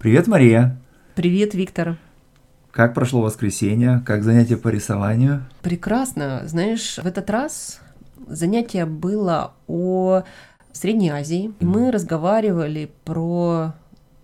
Привет, 0.00 0.28
Мария. 0.28 0.78
Привет, 1.14 1.52
Виктор. 1.52 1.98
Как 2.70 2.94
прошло 2.94 3.20
воскресенье? 3.20 4.02
Как 4.06 4.22
занятие 4.22 4.56
по 4.56 4.68
рисованию? 4.68 5.44
Прекрасно. 5.60 6.40
Знаешь, 6.46 6.96
в 6.96 7.06
этот 7.06 7.28
раз 7.28 7.80
занятие 8.26 8.86
было 8.86 9.52
о 9.66 10.22
Средней 10.72 11.10
Азии. 11.10 11.52
Мы 11.60 11.90
разговаривали 11.90 12.90
про 13.04 13.74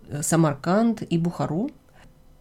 э, 0.08 0.22
Самарканд 0.22 1.02
и 1.02 1.18
Бухару. 1.18 1.70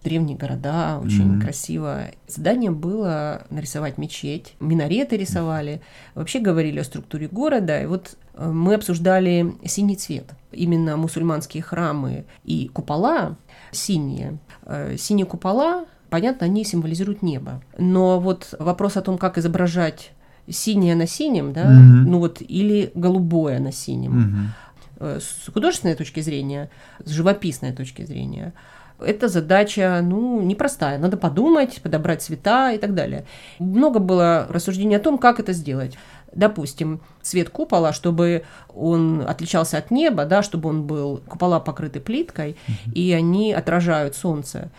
Древние 0.02 0.38
города, 0.38 1.02
очень 1.04 1.25
Мгм. 1.33 1.41
красиво. 1.41 2.04
Задание 2.27 2.71
было 2.71 3.41
нарисовать 3.49 3.97
мечеть, 3.97 4.55
минареты 4.61 5.17
рисовали. 5.17 5.81
Вообще 6.13 6.39
говорили 6.39 6.79
о 6.79 6.83
структуре 6.86 7.27
города. 7.27 7.81
И 7.81 7.86
вот 7.86 8.15
э, 8.36 8.49
мы 8.49 8.75
обсуждали 8.75 9.55
синий 9.65 9.97
цвет. 9.97 10.25
Именно 10.55 10.97
мусульманские 10.97 11.61
храмы 11.63 12.25
и 12.43 12.69
купола 12.73 13.35
синие. 13.71 14.38
Э, 14.66 14.95
Синие 14.97 15.25
купола, 15.25 15.85
понятно, 16.09 16.45
они 16.45 16.63
символизируют 16.63 17.21
небо. 17.21 17.61
Но 17.77 18.20
вот 18.20 18.53
вопрос 18.59 18.97
о 18.97 19.02
том, 19.02 19.17
как 19.17 19.38
изображать 19.38 20.11
синее 20.47 20.95
на 20.95 21.07
синем, 21.07 21.53
да, 21.53 21.66
Мгм. 21.66 22.11
ну 22.11 22.20
вот, 22.20 22.41
или 22.41 22.91
голубое 22.95 23.59
на 23.59 23.71
синем, 23.71 24.52
э, 24.99 25.20
с 25.20 25.52
художественной 25.52 25.95
точки 25.95 26.20
зрения, 26.21 26.69
с 27.03 27.09
живописной 27.09 27.73
точки 27.73 28.05
зрения, 28.05 28.53
эта 28.99 29.27
задача, 29.27 29.99
ну, 30.02 30.41
непростая. 30.41 30.97
Надо 30.99 31.17
подумать, 31.17 31.81
подобрать 31.81 32.22
цвета 32.22 32.72
и 32.72 32.77
так 32.77 32.94
далее. 32.94 33.25
Много 33.59 33.99
было 33.99 34.47
рассуждений 34.49 34.95
о 34.95 35.02
том, 35.02 35.17
как 35.17 35.39
это 35.41 35.52
сделать. 35.52 35.97
Допустим, 36.35 36.99
цвет 37.21 37.49
купола, 37.49 37.94
чтобы 37.94 38.44
он 38.73 39.23
отличался 39.27 39.77
от 39.77 39.89
неба, 39.89 40.25
да, 40.25 40.44
чтобы 40.44 40.70
он 40.70 40.84
был, 40.84 41.21
купола 41.27 41.59
покрыты 41.59 41.99
плиткой, 41.99 42.58
и 42.94 43.13
они 43.13 43.53
отражают 43.53 44.16
солнце. 44.16 44.70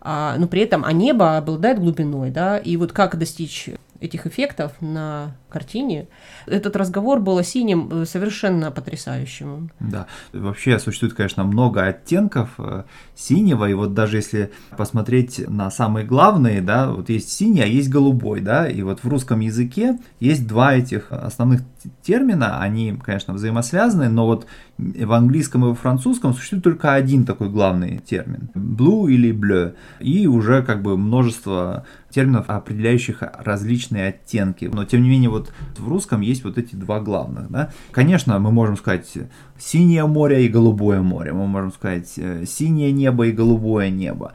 А, 0.00 0.36
но 0.38 0.46
при 0.46 0.60
этом, 0.60 0.84
а 0.84 0.92
небо 0.92 1.36
обладает 1.36 1.80
глубиной, 1.80 2.30
да, 2.30 2.58
и 2.58 2.76
вот 2.76 2.92
как 2.92 3.18
достичь 3.18 3.70
этих 3.98 4.26
эффектов 4.26 4.72
на 4.80 5.34
картине. 5.56 6.08
Этот 6.46 6.76
разговор 6.76 7.20
был 7.20 7.38
о 7.38 7.42
синем 7.42 7.88
э, 7.90 8.04
совершенно 8.04 8.70
потрясающим. 8.70 9.70
Да, 9.80 10.06
вообще 10.32 10.78
существует, 10.78 11.14
конечно, 11.14 11.44
много 11.44 11.86
оттенков 11.86 12.50
э, 12.58 12.84
синего, 13.14 13.68
и 13.68 13.74
вот 13.74 13.94
даже 13.94 14.16
если 14.16 14.50
посмотреть 14.76 15.48
на 15.48 15.70
самые 15.70 16.04
главные, 16.04 16.60
да, 16.60 16.90
вот 16.90 17.08
есть 17.08 17.32
синий, 17.32 17.62
а 17.62 17.66
есть 17.66 17.88
голубой, 17.88 18.40
да, 18.40 18.68
и 18.68 18.82
вот 18.82 19.00
в 19.02 19.08
русском 19.08 19.40
языке 19.40 19.98
есть 20.20 20.46
два 20.46 20.74
этих 20.74 21.10
основных 21.10 21.62
термина, 22.02 22.60
они, 22.60 22.98
конечно, 23.02 23.34
взаимосвязаны, 23.34 24.08
но 24.08 24.26
вот 24.26 24.46
в 24.78 25.12
английском 25.12 25.64
и 25.64 25.68
во 25.68 25.74
французском 25.74 26.34
существует 26.34 26.64
только 26.64 26.94
один 26.94 27.24
такой 27.24 27.48
главный 27.48 27.98
термин, 27.98 28.50
blue 28.54 29.10
или 29.10 29.32
bleu, 29.32 29.74
и 30.00 30.26
уже 30.26 30.62
как 30.62 30.82
бы 30.82 30.98
множество 30.98 31.84
терминов, 32.10 32.48
определяющих 32.48 33.22
различные 33.38 34.08
оттенки. 34.08 34.70
Но 34.72 34.84
тем 34.84 35.02
не 35.02 35.10
менее, 35.10 35.30
вот 35.30 35.45
в 35.78 35.88
русском 35.88 36.20
есть 36.20 36.44
вот 36.44 36.58
эти 36.58 36.74
два 36.74 37.00
главных. 37.00 37.50
Да? 37.50 37.70
Конечно, 37.90 38.38
мы 38.38 38.50
можем 38.50 38.76
сказать 38.76 39.12
синее 39.58 40.06
море 40.06 40.46
и 40.46 40.48
голубое 40.48 41.02
море. 41.02 41.32
Мы 41.32 41.46
можем 41.46 41.72
сказать 41.72 42.12
э, 42.16 42.44
синее 42.46 42.92
небо 42.92 43.26
и 43.26 43.32
голубое 43.32 43.90
небо. 43.90 44.32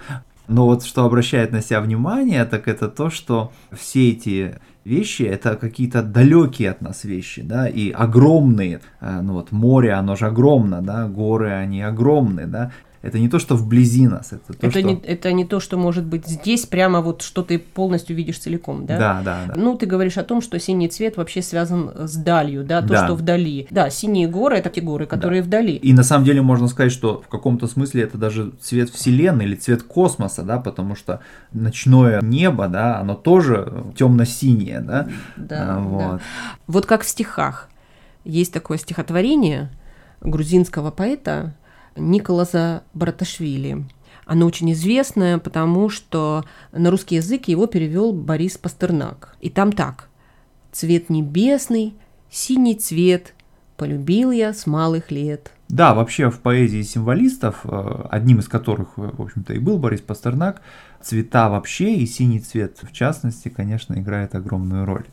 Но 0.48 0.66
вот 0.66 0.84
что 0.84 1.06
обращает 1.06 1.52
на 1.52 1.62
себя 1.62 1.82
внимание, 1.82 2.44
так 2.46 2.68
это 2.68 2.90
то, 2.90 3.10
что 3.10 3.52
все 3.72 4.12
эти 4.12 4.56
вещи 4.84 5.24
это 5.24 5.56
какие-то 5.56 6.02
далекие 6.02 6.72
от 6.72 6.82
нас 6.82 7.04
вещи, 7.04 7.42
да, 7.42 7.68
и 7.68 7.92
огромные. 7.92 8.82
Э, 9.00 9.22
Ну 9.22 9.34
вот 9.34 9.52
море, 9.52 9.94
оно 9.94 10.16
же 10.16 10.28
огромно, 10.28 10.82
да, 10.82 11.08
горы, 11.08 11.52
они 11.52 11.82
огромные, 11.82 12.48
да. 12.48 12.72
Это 13.02 13.18
не 13.18 13.30
то, 13.30 13.40
что 13.40 13.56
вблизи 13.56 14.08
нас, 14.08 14.32
это 14.32 14.54
то, 14.54 14.68
это, 14.68 14.70
что... 14.70 14.82
не, 14.84 14.94
это 14.96 15.32
не 15.32 15.44
то, 15.44 15.60
что 15.60 15.76
может 15.76 16.06
быть 16.06 16.28
здесь, 16.28 16.68
прямо 16.68 17.02
вот 17.02 17.24
что 17.24 17.42
ты 17.42 17.58
полностью 17.58 18.16
видишь 18.16 18.38
целиком, 18.38 18.86
да? 18.86 18.98
Да, 19.00 19.22
да, 19.26 19.40
да. 19.48 19.54
Ну, 19.56 19.76
ты 19.76 19.88
говоришь 19.88 20.18
о 20.20 20.24
том, 20.24 20.40
что 20.42 20.60
синий 20.60 20.88
цвет 20.88 21.18
вообще 21.18 21.42
связан 21.42 21.92
с 21.96 22.16
далью, 22.16 22.64
да, 22.64 22.82
то, 22.82 22.90
Да. 22.90 23.06
что 23.06 23.16
вдали. 23.16 23.68
Да, 23.72 23.90
синие 23.90 24.28
горы 24.28 24.58
это 24.58 24.70
те 24.70 24.82
горы, 24.82 25.08
которые 25.08 25.42
вдали. 25.42 25.76
И 25.78 25.94
на 25.94 26.04
самом 26.04 26.26
деле 26.26 26.44
можно 26.44 26.68
сказать, 26.68 26.92
что 26.92 27.24
в 27.26 27.28
каком-то 27.28 27.66
смысле 27.66 28.04
это 28.04 28.20
даже 28.20 28.52
цвет 28.62 28.92
Вселенной 28.92 29.46
или 29.46 29.56
цвет 29.56 29.82
космоса, 29.82 30.44
да, 30.44 30.60
потому 30.60 30.96
что 30.96 31.22
ночное 31.54 32.22
небо, 32.22 32.68
да, 32.68 33.00
оно 33.00 33.16
тоже 33.16 33.86
темно-синее, 33.98 34.80
да. 34.82 35.08
Да, 35.38 35.64
А, 35.64 35.66
да. 35.76 35.80
вот. 35.80 36.22
Вот 36.68 36.86
как 36.86 37.02
в 37.02 37.08
стихах. 37.08 37.68
Есть 38.26 38.54
такое 38.54 38.78
стихотворение 38.78 39.72
грузинского 40.22 40.92
поэта 40.92 41.56
Николаса 41.96 42.84
Браташвили. 42.94 43.86
Оно 44.26 44.46
очень 44.46 44.72
известное, 44.72 45.40
потому 45.40 45.90
что 45.90 46.46
на 46.72 46.90
русский 46.90 47.16
язык 47.16 47.48
его 47.48 47.68
перевел 47.68 48.14
Борис 48.14 48.58
Пастернак. 48.58 49.36
И 49.42 49.50
там 49.50 49.72
так. 49.72 50.10
«Цвет 50.72 51.10
небесный, 51.10 51.96
синий 52.30 52.76
цвет, 52.76 53.34
полюбил 53.76 54.32
я 54.32 54.54
с 54.54 54.66
малых 54.66 55.12
лет». 55.12 55.52
Да, 55.68 55.94
вообще 55.94 56.30
в 56.30 56.40
поэзии 56.40 56.82
символистов, 56.82 57.62
э, 57.64 58.06
одним 58.10 58.40
из 58.40 58.48
которых, 58.48 58.90
э, 58.98 59.10
в 59.14 59.22
общем-то, 59.22 59.54
и 59.54 59.60
был 59.60 59.78
Борис 59.78 60.02
Пастернак, 60.02 60.62
цвета 61.02 61.50
вообще 61.50 61.96
и 61.96 62.06
синий 62.06 62.40
цвет 62.40 62.78
в 62.82 62.92
частности, 62.92 63.50
конечно, 63.50 63.94
играет 63.96 64.36
огромную 64.36 64.86
роль. 64.86 65.06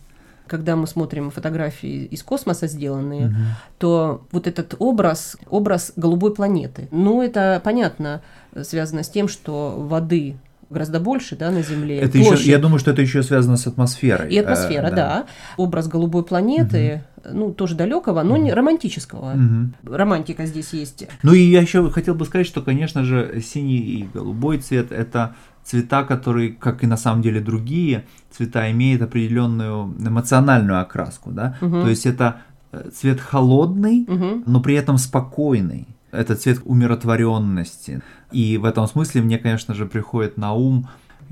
Когда 0.48 0.76
мы 0.76 0.86
смотрим 0.86 1.30
фотографии 1.30 2.04
из 2.04 2.22
космоса 2.22 2.66
сделанные, 2.66 3.34
то 3.78 4.22
вот 4.32 4.46
этот 4.46 4.74
образ, 4.78 5.36
образ 5.48 5.92
голубой 5.96 6.34
планеты. 6.34 6.88
Ну, 6.90 7.22
это 7.22 7.60
понятно, 7.62 8.22
э, 8.52 8.64
связано 8.64 9.02
с 9.02 9.08
тем, 9.08 9.28
что 9.28 9.74
воды 9.76 10.36
гораздо 10.70 11.00
больше, 11.00 11.36
да, 11.36 11.50
на 11.50 11.62
Земле. 11.62 11.98
Это 11.98 12.18
еще, 12.18 12.50
я 12.50 12.58
думаю, 12.58 12.78
что 12.78 12.90
это 12.90 13.02
еще 13.02 13.22
связано 13.22 13.56
с 13.56 13.66
атмосферой. 13.66 14.30
и 14.32 14.38
атмосфера, 14.38 14.86
Э, 14.88 14.94
да. 14.94 15.26
Образ 15.56 15.88
голубой 15.88 16.24
планеты, 16.24 17.02
ну, 17.30 17.52
тоже 17.52 17.74
далекого, 17.74 18.22
но 18.22 18.36
не 18.36 18.52
романтического. 18.52 19.32
Мгм. 19.34 19.74
Романтика 19.84 20.46
здесь 20.46 20.72
есть. 20.72 21.06
Ну 21.22 21.32
и 21.32 21.40
я 21.40 21.60
еще 21.62 21.90
хотел 21.90 22.14
бы 22.14 22.24
сказать, 22.26 22.46
что, 22.46 22.62
конечно 22.62 23.04
же, 23.04 23.40
синий 23.44 23.78
и 23.78 24.08
голубой 24.12 24.58
цвет 24.58 24.92
это 24.92 25.34
цвета, 25.64 26.04
которые, 26.04 26.50
как 26.52 26.82
и 26.82 26.86
на 26.86 26.96
самом 26.96 27.20
деле 27.22 27.40
другие 27.40 28.04
цвета, 28.30 28.70
имеют 28.70 29.02
определенную 29.02 29.94
эмоциональную 29.98 30.80
окраску, 30.80 31.30
да. 31.30 31.56
Мгм. 31.60 31.82
То 31.82 31.88
есть 31.88 32.06
это 32.06 32.42
э, 32.72 32.88
цвет 32.94 33.20
холодный, 33.20 34.04
Мгм. 34.08 34.44
но 34.46 34.60
при 34.60 34.74
этом 34.74 34.98
спокойный. 34.98 35.86
Это 36.10 36.36
цвет 36.36 36.60
умиротворенности. 36.64 38.02
И 38.32 38.56
в 38.58 38.64
этом 38.64 38.86
смысле 38.86 39.22
мне, 39.22 39.38
конечно 39.38 39.74
же, 39.74 39.86
приходит 39.86 40.36
на 40.36 40.52
ум 40.54 40.88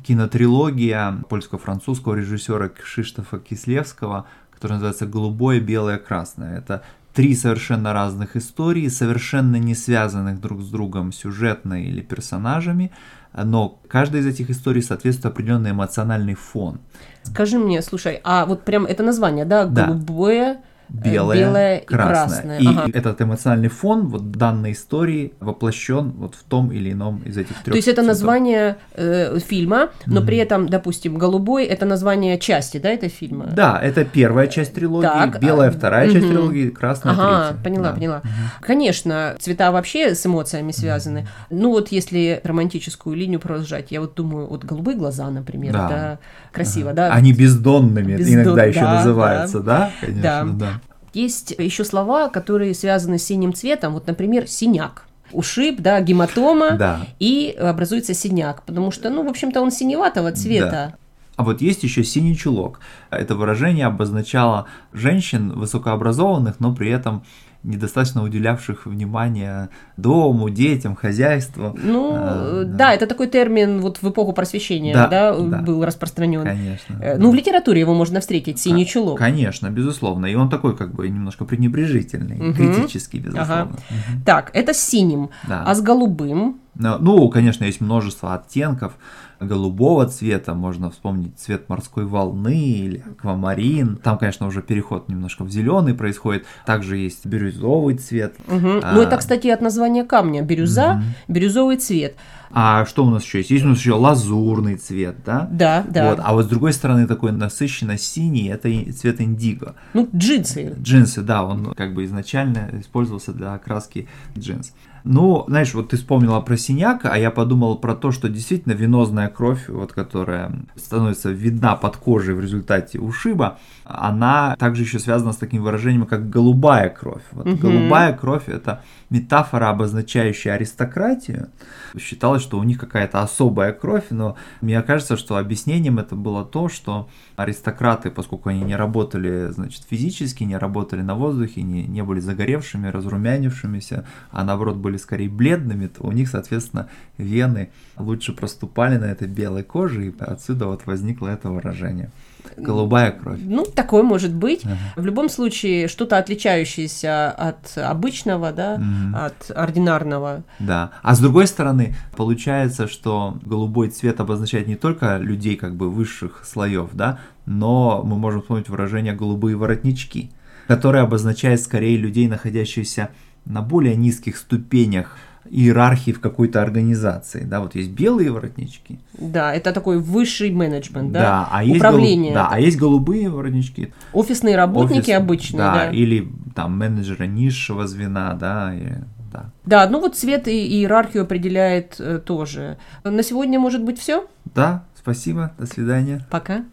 кинотрилогия 0.07 1.23
польско-французского 1.29 2.15
режиссера 2.15 2.69
Кшиштофа 2.69 3.39
Кислевского, 3.39 4.27
которая 4.53 4.79
называется 4.79 5.07
«Голубое, 5.07 5.61
белое, 5.61 5.99
красное». 5.99 6.59
Это 6.59 6.83
три 7.15 7.35
совершенно 7.35 7.93
разных 7.95 8.37
истории, 8.37 8.89
совершенно 8.89 9.57
не 9.57 9.75
связанных 9.75 10.41
друг 10.41 10.61
с 10.61 10.69
другом 10.69 11.13
сюжетно 11.13 11.83
или 11.83 12.03
персонажами, 12.03 12.93
но 13.33 13.81
каждая 13.89 14.21
из 14.23 14.27
этих 14.27 14.51
историй 14.51 14.83
соответствует 14.83 15.33
определенный 15.33 15.71
эмоциональный 15.71 16.35
фон. 16.35 16.79
Скажи 17.23 17.59
мне, 17.59 17.81
слушай, 17.83 18.21
а 18.23 18.45
вот 18.45 18.65
прям 18.65 18.85
это 18.85 19.03
название, 19.03 19.47
да, 19.47 19.65
Да. 19.65 19.87
голубое, 19.87 20.59
белое, 20.89 21.39
белое 21.39 21.77
и 21.79 21.85
красное. 21.87 22.09
красное. 22.43 22.59
И 22.61 22.67
Ага. 22.67 22.91
этот 22.93 23.21
эмоциональный 23.23 23.69
фон 23.69 24.09
вот 24.09 24.31
данной 24.31 24.73
истории 24.73 25.33
воплощен 25.41 26.11
вот 26.13 26.35
в 26.35 26.43
том 26.45 26.73
или 26.73 26.93
ином 26.93 27.23
из 27.25 27.37
этих 27.37 27.55
трех. 27.63 27.73
То 27.73 27.77
есть 27.77 27.89
это 27.89 28.03
название 28.03 28.77
э, 28.95 29.39
фильма, 29.41 29.91
но 30.07 30.23
при 30.23 30.37
этом, 30.39 30.69
допустим, 30.69 31.17
голубой 31.19 31.65
это 31.65 31.87
название 31.87 32.39
части, 32.39 32.79
да, 32.79 32.91
этого 32.91 33.11
фильма? 33.11 33.47
Да, 33.47 33.79
это 33.83 34.05
первая 34.05 34.47
часть 34.47 34.75
трилогии, 34.75 35.07
Так, 35.07 35.41
белая 35.41 35.71
а, 35.71 35.73
вторая 35.73 36.07
часть 36.11 36.25
мгм. 36.27 36.35
трилогии, 36.35 36.71
красная 36.71 37.13
Ага, 37.15 37.47
третья. 37.49 37.65
поняла, 37.65 37.89
Да. 37.89 37.95
поняла. 37.95 38.23
Конечно, 38.61 39.37
цвета 39.39 39.71
вообще 39.73 40.15
с 40.15 40.25
эмоциями 40.27 40.73
связаны. 40.73 41.27
Ну 41.51 41.71
вот 41.71 41.89
если 41.93 42.41
романтическую 42.45 43.17
линию 43.17 43.41
продолжать, 43.41 43.91
я 43.91 44.01
вот 44.01 44.15
думаю, 44.15 44.47
вот 44.47 44.65
голубые 44.65 44.97
глаза, 44.97 45.29
например, 45.31 45.73
Да. 45.73 45.89
да, 45.89 46.19
красиво, 46.53 46.93
да. 46.93 47.13
Они 47.13 47.33
бездонными 47.33 48.17
Бездон- 48.17 48.35
иногда 48.35 48.65
еще 48.65 48.81
да, 48.81 48.95
называются, 48.95 49.61
да? 49.61 49.91
Конечно, 50.01 50.23
Да. 50.23 50.45
да. 50.45 50.76
Есть 51.17 51.55
еще 51.57 51.83
слова, 51.83 52.29
которые 52.29 52.75
связаны 52.75 53.17
с 53.19 53.25
синим 53.25 53.55
цветом, 53.55 53.95
вот, 53.95 54.07
например, 54.07 54.47
синяк. 54.47 55.07
Ушиб, 55.33 55.81
да, 55.81 55.99
гематома, 56.03 56.73
Да. 56.73 57.01
и 57.19 57.57
образуется 57.59 58.13
синяк, 58.13 58.63
потому 58.65 58.91
что, 58.91 59.09
ну, 59.09 59.25
в 59.25 59.29
общем-то, 59.29 59.63
он 59.63 59.71
синеватого 59.71 60.31
цвета. 60.33 60.95
А 61.37 61.43
вот 61.43 61.63
есть 61.63 61.83
еще 61.85 62.05
синий 62.05 62.37
чулок. 62.37 62.81
Это 63.11 63.35
выражение 63.35 63.87
обозначало 63.87 64.67
женщин 64.93 65.53
высокообразованных, 65.53 66.61
но 66.61 66.75
при 66.75 66.91
этом 66.91 67.25
недостаточно 67.63 68.23
уделявших 68.23 68.87
внимания 68.87 69.69
дому, 69.97 70.51
детям, 70.51 70.95
хозяйству. 70.97 71.77
Ну, 71.83 72.13
А, 72.15 72.63
э, 72.63 72.65
да, 72.65 72.93
это 72.95 73.07
такой 73.07 73.27
термин 73.27 73.81
вот 73.81 73.99
в 74.03 74.09
эпоху 74.11 74.33
просвещения, 74.33 74.95
Да, 74.95 75.09
да, 75.09 75.37
да. 75.37 75.59
был 75.59 75.85
распространен. 75.85 76.43
Конечно. 76.45 76.99
Э, 77.03 77.17
Ну, 77.19 77.31
в 77.31 77.35
литературе 77.35 77.81
его 77.81 77.95
можно 77.95 78.21
встретить, 78.21 78.59
синий 78.61 78.85
Ка- 78.85 78.91
чулок. 78.91 79.19
Конечно, 79.19 79.71
безусловно. 79.71 80.27
И 80.27 80.35
он 80.35 80.49
такой 80.49 80.77
как 80.77 80.95
бы 80.95 81.09
немножко 81.09 81.45
пренебрежительный, 81.45 82.37
Мгм. 82.37 82.55
критический, 82.55 83.19
безусловно. 83.19 83.55
Ага. 83.55 83.69
Мгм. 83.91 84.23
Так, 84.25 84.51
это 84.55 84.73
с 84.75 84.79
синим. 84.79 85.31
Да. 85.49 85.63
А 85.67 85.75
с 85.75 85.81
голубым 85.83 86.61
Ну, 86.79 87.29
конечно, 87.31 87.65
есть 87.65 87.81
множество 87.81 88.35
оттенков 88.35 88.95
голубого 89.41 90.07
цвета, 90.07 90.55
можно 90.55 90.91
вспомнить 90.91 91.39
цвет 91.39 91.69
морской 91.69 92.05
волны 92.05 92.59
или 92.59 93.05
аквамарин. 93.11 93.97
Там, 93.97 94.19
конечно, 94.19 94.47
уже 94.47 94.63
переход 94.63 95.09
немножко 95.09 95.45
в 95.45 95.51
зеленый 95.51 95.95
происходит. 95.95 96.47
Также 96.65 96.97
есть 96.97 97.27
бирюзовый 97.27 97.97
цвет. 97.97 98.35
Угу. 98.49 98.81
А... 98.83 98.93
Ну, 98.95 99.03
это, 99.03 99.17
кстати, 99.17 99.49
от 99.49 99.61
названия 99.61 100.05
камня. 100.05 100.43
Бирюза, 100.43 100.93
угу. 100.93 101.35
бирюзовый 101.35 101.77
цвет. 101.77 102.17
А 102.51 102.87
что 102.87 103.05
у 103.05 103.11
нас 103.11 103.25
еще 103.25 103.39
есть? 103.39 103.51
Есть 103.51 103.65
у 103.65 103.69
нас 103.69 103.79
еще 103.79 103.93
лазурный 103.93 104.77
цвет, 104.77 105.17
да? 105.25 105.49
Да, 105.51 105.85
да. 105.89 106.11
Вот. 106.11 106.21
А 106.23 106.33
вот 106.33 106.47
с 106.47 106.49
другой 106.49 106.73
стороны 106.73 107.07
такой 107.07 107.33
насыщенно 107.33 107.99
синий, 107.99 108.49
это 108.49 108.71
цвет 108.93 109.21
индиго. 109.21 109.75
Ну, 109.93 110.09
джинсы. 110.15 110.75
Джинсы, 110.81 111.23
да, 111.23 111.45
он 111.45 111.75
как 111.75 111.93
бы 111.93 112.05
изначально 112.05 112.71
использовался 112.81 113.33
для 113.33 113.55
окраски 113.55 114.09
джинс. 114.39 114.73
Ну, 115.09 115.45
знаешь, 115.47 115.73
вот 115.73 115.91
ты 115.91 115.97
вспомнила 115.97 116.41
про 116.41 116.57
синяк, 116.57 117.05
а 117.05 117.17
я 117.17 117.31
подумал 117.31 117.79
про 117.79 117.95
то, 117.95 118.11
что 118.11 118.29
действительно 118.29 118.73
венозная 118.73 119.29
кровь, 119.29 119.69
вот 119.69 119.93
которая 119.93 120.53
становится 120.75 121.31
видна 121.31 121.77
под 121.77 121.97
кожей 121.97 122.35
в 122.35 122.41
результате 122.41 122.99
ушиба, 122.99 123.59
она 123.85 124.57
также 124.59 124.83
еще 124.83 124.99
связана 124.99 125.33
с 125.33 125.37
таким 125.37 125.63
выражением, 125.63 126.07
как 126.07 126.29
голубая 126.29 126.89
кровь. 126.89 127.23
Вот 127.31 127.47
угу. 127.47 127.57
голубая 127.57 128.15
кровь 128.15 128.49
это 128.49 128.83
метафора, 129.11 129.69
обозначающая 129.71 130.55
аристократию. 130.55 131.51
Считалось, 131.97 132.43
что 132.43 132.59
у 132.59 132.65
них 132.65 132.79
какая-то 132.79 133.23
особая 133.23 133.73
кровь, 133.73 134.07
но 134.11 134.37
мне 134.61 134.83
кажется, 134.83 135.17
что 135.17 135.37
объяснением 135.37 136.01
это 136.01 136.17
было 136.17 136.45
то, 136.45 136.69
что 136.69 137.09
аристократы, 137.37 138.11
поскольку 138.11 138.49
они 138.49 138.63
не 138.63 138.75
работали, 138.75 139.53
значит, 139.53 139.83
физически, 139.89 140.43
не 140.43 140.57
работали 140.57 141.03
на 141.03 141.15
воздухе, 141.15 141.63
не, 141.63 141.85
не 141.85 142.03
были 142.03 142.19
загоревшими, 142.19 142.89
разрумянившимися, 142.89 144.05
а 144.33 144.43
наоборот 144.43 144.77
были 144.97 145.03
скорее 145.03 145.29
бледными, 145.29 145.87
то 145.87 146.05
у 146.07 146.13
них, 146.13 146.29
соответственно, 146.29 146.89
вены 147.19 147.69
лучше 147.99 148.33
проступали 148.33 148.97
на 148.97 149.07
этой 149.07 149.29
белой 149.29 149.63
коже, 149.63 150.09
и 150.09 150.15
отсюда 150.19 150.67
вот 150.67 150.87
возникло 150.87 151.29
это 151.29 151.51
выражение. 151.51 152.11
Голубая 152.57 153.11
кровь. 153.11 153.41
Ну, 153.43 153.65
такое 153.65 154.03
может 154.03 154.33
быть. 154.33 154.65
Ага. 154.65 154.77
В 154.97 155.05
любом 155.05 155.29
случае, 155.29 155.89
что-то 155.89 156.17
отличающееся 156.17 157.31
от 157.31 157.77
обычного, 157.77 158.53
да, 158.53 158.75
угу. 158.75 159.17
от 159.17 159.51
ординарного. 159.51 160.43
Да. 160.61 160.91
А 161.03 161.15
с 161.15 161.19
другой 161.19 161.47
стороны, 161.47 161.97
получается, 162.17 162.87
что 162.87 163.39
голубой 163.45 163.91
цвет 163.91 164.21
обозначает 164.21 164.69
не 164.69 164.77
только 164.77 165.19
людей 165.19 165.57
как 165.57 165.75
бы 165.75 165.91
высших 165.91 166.45
слоев, 166.45 166.91
да, 166.93 167.19
но 167.47 168.03
мы 168.05 168.17
можем 168.17 168.41
вспомнить 168.41 168.69
выражение 168.69 169.13
голубые 169.13 169.57
воротнички, 169.57 170.31
которое 170.69 171.03
обозначает 171.03 171.61
скорее 171.61 171.97
людей, 171.97 172.29
находящихся 172.29 173.11
на 173.47 173.63
более 173.63 173.97
низких 173.97 174.37
ступенях 174.37 175.17
иерархии 175.51 176.11
в 176.11 176.21
какой-то 176.21 176.63
организации. 176.63 177.45
Да, 177.45 177.61
вот 177.61 177.75
есть 177.75 177.91
белые 177.91 178.31
воротнички. 178.31 178.99
Да, 179.19 179.55
это 179.55 179.73
такой 179.73 179.99
высший 179.99 180.51
менеджмент, 180.51 181.13
да, 181.13 181.21
да 181.21 181.49
а 181.51 181.65
есть 181.65 181.77
управление. 181.77 182.33
Голуб... 182.33 182.49
Да, 182.51 182.55
а 182.57 182.61
есть 182.61 182.77
голубые 182.77 183.29
воротнички. 183.31 183.93
Офисные 184.13 184.57
работники 184.57 185.11
Офис... 185.11 185.17
обычные, 185.17 185.59
да, 185.59 185.75
да. 185.75 185.91
Или 185.91 186.29
там 186.55 186.77
менеджеры 186.79 187.27
низшего 187.27 187.87
звена, 187.87 188.35
да, 188.35 188.75
и... 188.75 188.95
Да. 189.33 189.51
да, 189.65 189.89
ну 189.89 190.01
вот 190.01 190.17
цвет 190.17 190.49
и 190.49 190.79
иерархию 190.79 191.25
определяет 191.25 191.97
э, 191.99 192.21
тоже. 192.25 192.79
На 193.05 193.23
сегодня 193.23 193.59
может 193.59 193.83
быть 193.83 193.99
все? 193.99 194.27
Да, 194.55 194.85
спасибо, 194.95 195.53
до 195.59 195.67
свидания. 195.67 196.25
Пока. 196.31 196.65